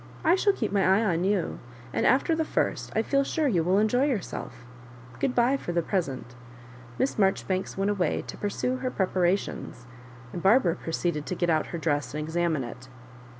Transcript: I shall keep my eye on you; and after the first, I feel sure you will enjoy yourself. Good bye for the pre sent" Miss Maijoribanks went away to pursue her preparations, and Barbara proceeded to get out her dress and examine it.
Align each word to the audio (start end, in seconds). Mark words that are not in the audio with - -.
I 0.23 0.33
shall 0.33 0.53
keep 0.53 0.71
my 0.71 0.81
eye 0.83 1.05
on 1.05 1.23
you; 1.23 1.59
and 1.93 2.07
after 2.07 2.35
the 2.35 2.43
first, 2.43 2.91
I 2.95 3.03
feel 3.03 3.23
sure 3.23 3.47
you 3.47 3.63
will 3.63 3.77
enjoy 3.77 4.05
yourself. 4.05 4.65
Good 5.19 5.35
bye 5.35 5.57
for 5.57 5.73
the 5.73 5.83
pre 5.83 6.01
sent" 6.01 6.33
Miss 6.97 7.17
Maijoribanks 7.17 7.77
went 7.77 7.91
away 7.91 8.23
to 8.25 8.35
pursue 8.35 8.77
her 8.77 8.89
preparations, 8.89 9.85
and 10.33 10.41
Barbara 10.41 10.73
proceeded 10.75 11.27
to 11.27 11.35
get 11.35 11.51
out 11.51 11.67
her 11.67 11.77
dress 11.77 12.15
and 12.15 12.23
examine 12.23 12.63
it. 12.63 12.89